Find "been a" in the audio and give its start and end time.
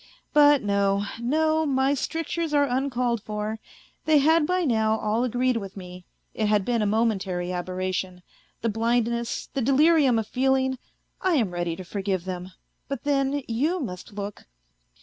6.65-6.87